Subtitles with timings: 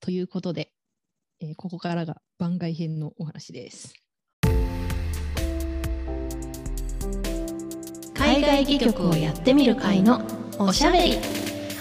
[0.00, 0.72] ということで、
[1.40, 3.94] えーここからが番外編のお話です。
[8.14, 10.22] 海外戯曲をやってみる会の
[10.58, 11.12] おしゃべり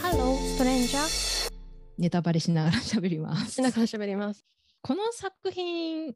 [0.02, 1.50] Hello, stranger.
[1.98, 3.62] ネタバレしながら喋りますし。
[3.62, 4.46] ながら喋ります。
[4.82, 6.12] この作品、い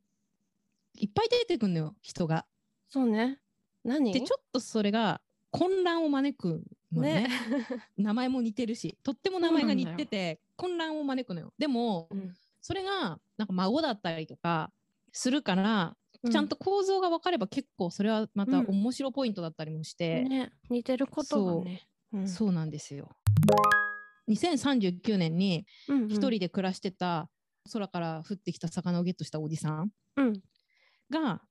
[1.05, 2.45] っぱい出てくるのよ、人が。
[2.89, 3.39] そうね。
[3.83, 4.11] 何？
[4.13, 5.21] で、ちょっとそれが
[5.51, 7.27] 混乱を招くのね。
[7.27, 7.29] ね。
[7.97, 11.53] 名前も似てるし、とっても名前が似てて、混乱を招くのよ。
[11.57, 14.69] でも、うんそれがなんか孫だったりとか
[15.13, 15.95] するから、
[16.29, 21.87] ちゃんと構造が分かれば結構それはまたうん面白ポイントだったりもして、ね、似てることがね。
[22.11, 23.09] うんそうなんですよ。
[24.27, 27.29] 2039年にうんうん一人で暮らしてた
[27.71, 30.33] 空から降ってきた魚をゲットしたおじさんうん
[31.09, 31.41] が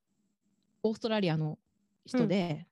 [0.82, 1.58] オーストラリアの
[2.04, 2.66] 人で、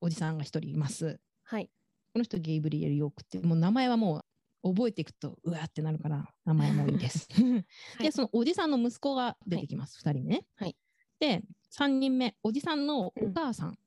[0.00, 1.18] おじさんが一人います。
[1.42, 1.68] はい。
[2.12, 4.24] この人ゲイブリエル・ヨークってもう名前はもう
[4.62, 7.28] 覚えていくとうわーってなるから名前もいいです。
[7.38, 7.64] はい
[8.04, 10.46] でそのおじさんの息子が出てきます、二人目ね。
[10.56, 10.76] はい
[11.20, 13.78] で3人目おじさんのお母さん、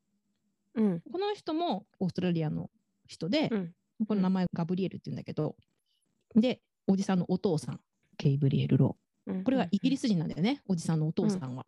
[0.76, 1.02] うん。
[1.12, 2.70] この人もオーストラリアの
[3.08, 3.73] 人で、うん。
[4.08, 5.56] この名前ガブリエルって言うんだけど、
[6.36, 7.80] でおじさんのお父さん
[8.17, 10.02] ゲイブリエル・ローこれはイギリス。
[10.02, 11.66] ス人なんだよね、おじさんのお父さんは。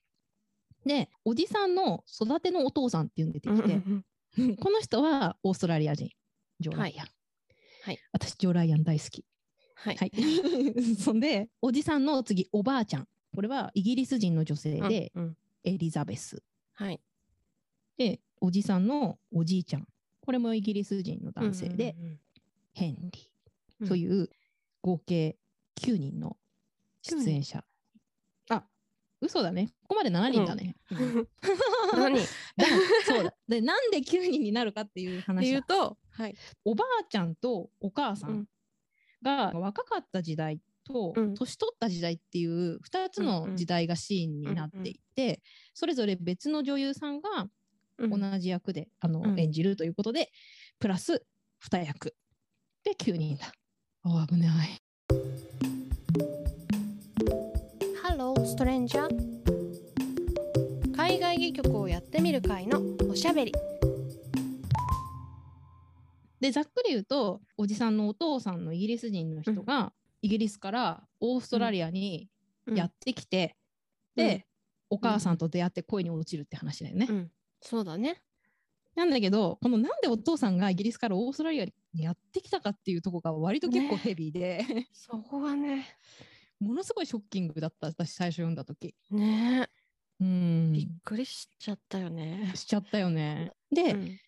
[0.85, 4.05] でおじさんの育てのお父さんっていうのが出てきて、うんうん
[4.57, 6.11] この人はオーストラリア人
[6.59, 7.07] ジョーライアン。
[7.87, 9.23] はい私ジョーライアン大好き。
[9.75, 9.95] はい。
[9.95, 10.11] はい。
[10.99, 13.07] そんで、おじさんの次、おばあちゃん。
[13.33, 16.43] これはイギリス人の女性で、うんうんエリザベス。
[16.73, 17.01] はい。
[17.97, 19.87] で、おじさんのおじいちゃん。
[20.21, 22.19] これもイギリス人の男性で、うんうん
[22.73, 23.27] ヘンリー。
[23.81, 24.29] うんという
[24.81, 25.37] 合計
[25.81, 26.35] 9人の
[27.01, 27.63] 出演者。
[28.49, 28.65] あ、
[29.21, 29.73] 嘘だね。
[29.83, 30.75] ここまで7人だね。
[30.91, 31.27] ううんん
[31.97, 32.23] 何っ
[32.57, 32.65] だ
[33.05, 33.33] そうだ。
[33.47, 36.35] で、なんで9人になるかっていうて話だ言うと、はい。
[36.65, 38.47] おばあちゃんとお母さうんん
[39.21, 45.41] が若かった時代とうん年取った時代っていう2つの時代がシーンになっていて、
[45.73, 47.47] それぞれ別の女優さんが
[47.99, 50.31] うん同じ役で、あのうん演じるということで
[50.79, 51.23] プラス
[51.69, 52.15] 2役
[52.83, 53.51] で9人だ。
[54.03, 54.77] あ危ない。
[58.03, 59.07] Hello, stranger.
[60.95, 63.53] 海外戯曲をやってみる会のおしゃべり。
[66.39, 72.29] でざっくり言うとおじさんのお父さんのイギリス人の人が、イギリスからオーストラリアに
[72.67, 73.55] やってきて、
[74.17, 74.47] うんで、
[74.89, 77.07] お母さんと出会って恋に落ちるって話だよね。
[77.07, 77.31] うん。
[77.61, 78.21] そうだね。
[78.95, 85.85] なんだけど、このなんでお父さんがイギリスからオーストラリアにやってきたかっていうところが割と結構ねヘビーで、 そこがね。
[86.59, 89.69] ものすごいショッキングだった、私最初読んだ時ね
[90.19, 90.73] うん。
[90.73, 92.51] びっくりしちゃったよね。
[92.55, 93.51] しちゃったよね。
[93.71, 94.19] で、うん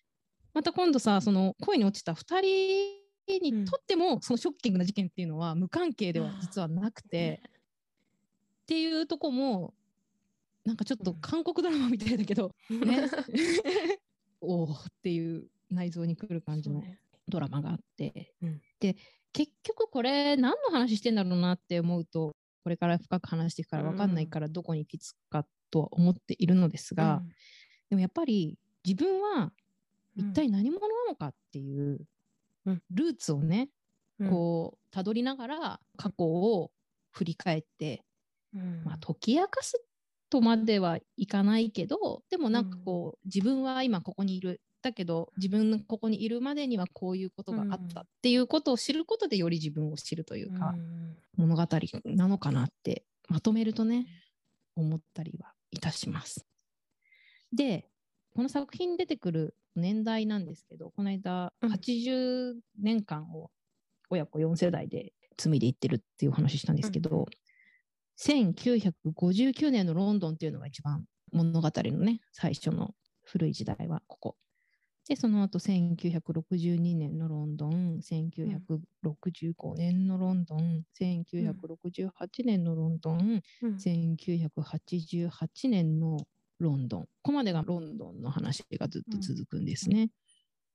[0.52, 9.74] また今度さ、その恋に落ちた2人にとっても、そのショッキングな事件っていうのは無関係では実はなくて、っていうとこも、
[10.64, 13.08] なんかちょっと韓国ドラマみたいだけど、ね。
[14.40, 16.82] おおっていう内臓にくる感じの
[17.28, 18.60] ドラマがあって、うん。
[18.78, 18.96] で
[19.32, 22.34] 結局これ何の話してんだろうなって思うと
[22.64, 27.22] これから深く話していくから分かんないからどこに行き着くかとは思っているのですが、
[27.88, 29.52] でもやっぱり自分は
[30.20, 32.06] 一体何者なのかっていう
[32.66, 32.82] うん。
[32.90, 33.70] ルーツをね、
[34.18, 34.30] うん。
[34.30, 36.70] こうたどりながら過去を
[37.10, 38.02] 振り返って、
[38.54, 38.82] うん。
[38.84, 39.82] まあ、解き明かす
[40.28, 44.60] とまではいかないけどでもなんかこう、自分は今ここにいる。
[44.82, 51.16] だけど自分のここにいるまでにはこういうことがあったっていうことを知ることでより自分を知るというか、うん。
[51.36, 51.66] 物語
[52.06, 54.06] なのかなってまとめるとね
[54.76, 56.46] 思ったりはいたします。
[57.52, 57.89] で
[58.34, 61.72] この作品に出てくる年代なんですけどこの間うん。
[61.72, 63.50] 80年間を
[64.08, 67.26] 親子4世代で紡いでいってるっていう話したんですけど、
[68.20, 74.36] 1959年のロンドンっていうのが一番物語のね最初の古い時代はここ。
[75.08, 83.74] でその後1962年のロンドン1965年のロンドン1968年のロンドン、うん。
[83.74, 86.18] 1988年の
[86.60, 87.02] ロンドン。
[87.02, 90.10] ここまでがロンドンの話がずっと続くんですね。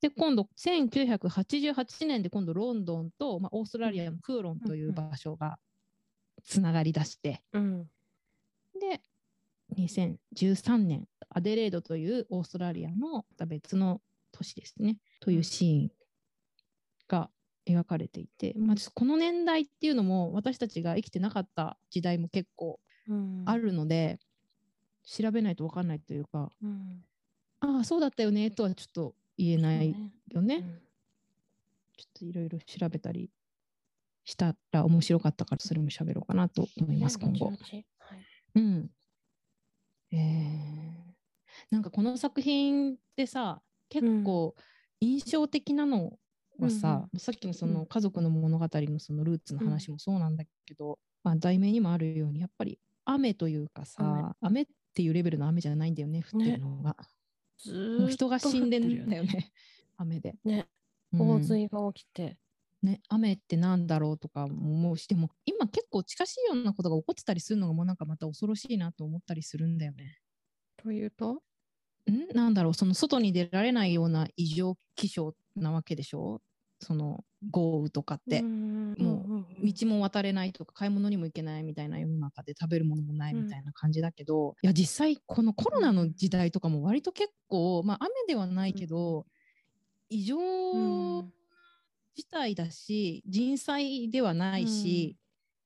[0.01, 5.57] で今度1988年で今度ロンドンと、まあ、オーストラリアのクーロンという場所が
[6.43, 7.85] つながりだして、うん。
[8.79, 9.01] で
[9.75, 14.01] 2013年アデレードというオーストラリアのまた別の
[14.31, 14.97] 都市ですね。
[15.21, 15.91] というシーン
[17.07, 17.29] が
[17.67, 23.43] 描かれていて、まあ、この年代っていうのも私たちが生きてなかった時代も結構うん。
[23.45, 24.19] あるので、
[25.05, 27.03] 調べないと分かんないというかうん。
[27.59, 29.95] ああそうだったよねとはちょっと言えない
[30.31, 30.57] よね。
[30.57, 30.81] うん。
[31.97, 33.29] ちょっといろいろ調べたり
[34.25, 37.47] したら面白かったからそれも喋ろうかなと思います、今後。
[37.47, 37.85] はい。
[38.55, 38.89] うん。
[40.11, 40.95] えー
[41.71, 44.55] なんかこの作品ってさ結構
[45.01, 46.19] 印象的なの
[46.59, 47.85] はさ、さっきのそうのん。
[47.85, 54.61] 家族の物語のそのルーツの話もそうなんだけど、まあ、題名にもあるようにやっぱり雨というかさ雨。
[54.61, 54.65] っ
[54.95, 56.97] ていうレベルの雨じゃないんだよね降ってるのが、
[57.57, 59.51] ずもうーっ人がと死んでんだよね
[59.97, 60.67] 雨で、ね。
[61.13, 61.19] うん。
[61.19, 62.37] 洪水が起きて。
[62.83, 70.19] ね、雨ってなんだろうとかも思うしでも今結構近しいようなことが起こってたりするのがもうなんかまた恐ろしいなと思ったりするんだよね。
[70.77, 71.41] というと？
[72.11, 72.27] ん？
[72.35, 76.41] なんだろうその外に出られないような異常気象なわけでしょ？
[76.79, 78.84] その豪雨とかって、もも
[79.63, 89.25] 道も渡れないとか買い物にも行けないみたいな世の中で食べるものもないみたいな感じだけど、いや実際このコロナの時代とかも割と結構、まあ、雨ではないけど、
[90.09, 90.35] 異常
[92.15, 95.17] 事態だし人災ではないし、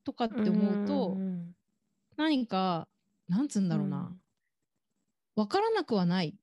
[0.03, 1.17] とかって思うと、
[2.17, 2.87] 何か
[3.27, 4.15] なんつうんだろうな、
[5.35, 6.35] わからなくはない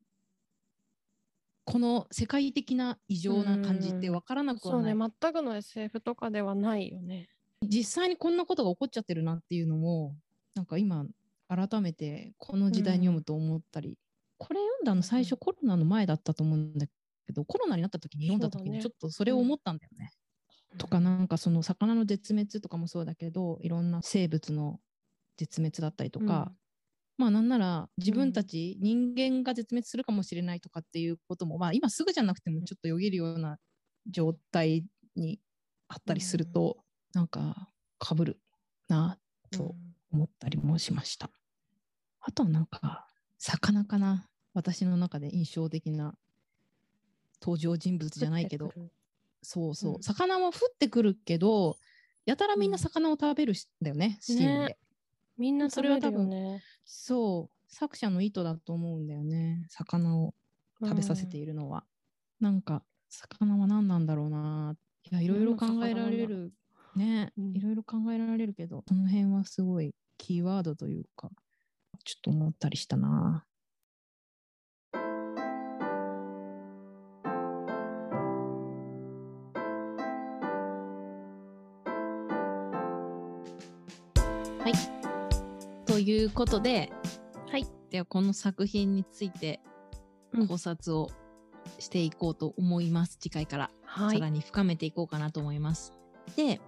[1.67, 7.29] この世界的な異常な感じってわからなくそうはない、ね、全くの SF とかではないよね。
[7.61, 10.15] 実際にこんなことが起こっちゃってるなっていうのも
[10.55, 11.05] なんか今
[11.49, 13.99] 改めてこの時代に読むと思ったり、
[14.39, 16.87] これ読んだの最初コロナの前だったと思うんだ
[17.27, 20.13] けどコロナになった時に読んだ時にちょっとそれを思ったんだよね。
[20.79, 24.79] とかなんかその魚の絶滅とかもそうだけどいろんな生物の
[25.37, 26.53] 絶滅だったりとか、
[27.19, 33.59] まあなんなら自分たち人間が絶滅するかもしれないとかっていうことも、まあ今すぐじゃなくてもちょっとよぎるような
[34.07, 34.85] 状態
[35.15, 35.41] に
[35.89, 36.79] あったりすると、
[37.15, 38.41] なんかかぶる
[38.89, 39.19] な
[39.51, 39.75] と
[40.13, 41.31] 思ったりもしました。
[42.21, 43.07] あとはなんか
[43.39, 44.29] 魚かな。
[44.53, 46.15] 私の中で印象的な
[47.43, 48.73] 登場人物じゃないけど。
[49.43, 50.03] そうそう、うん。
[50.03, 51.77] 魚も降ってくるけど
[52.25, 54.79] やたらみんな魚を食べるしだよね、シーンで。
[55.39, 59.67] ねみんなそれは多分ねそう作者の意図だと思うんだよね。
[59.69, 60.35] 魚を
[60.83, 61.85] 食べさせているのは、
[62.41, 64.77] なんか魚は何なんだろうな。
[65.11, 66.53] いやいろいろ考えられる。
[66.95, 67.57] ねうん。
[67.57, 71.31] いろいろ考えられるけどその辺はすごいキーワードというか
[72.05, 73.45] ちょっと思ったりしたな
[86.11, 86.93] いうことで
[87.51, 87.67] はい。
[87.91, 89.61] ではこの作品について
[90.33, 90.49] うん。
[90.49, 91.11] 考察を
[91.79, 94.19] していこうと思います、次回から、はい。
[94.19, 95.93] さらに深めていこうかなと思います。
[96.37, 96.61] で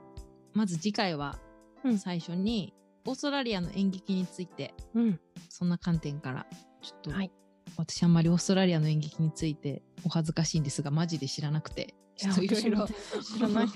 [0.55, 1.39] まず次回は
[1.85, 1.99] うん。
[1.99, 2.75] 最初に
[3.07, 5.21] オーストラリアの演劇についてうん。
[5.49, 6.47] そんな観点から
[6.83, 7.33] ちょっと、はい。
[7.77, 12.87] 私あんまりオーストラリアの演劇についてお恥ずかしいんですがマジで知らなくてちょっといろいろ
[13.23, 13.73] 知らないち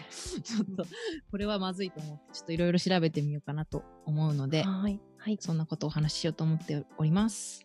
[0.59, 0.85] ょっと
[1.31, 5.39] これはまずいと思ってちょっといろいろ調べてみようかなと思うのではいはい。
[5.41, 7.65] そんなことをお話ししようと思っております。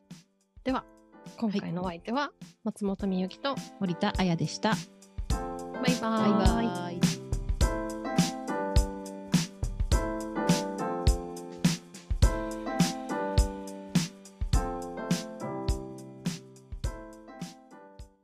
[0.63, 0.85] では
[1.37, 2.31] 今回のお相手は
[2.63, 4.75] 松本美由紀と森田彩でした。
[5.29, 7.26] バイババイバイ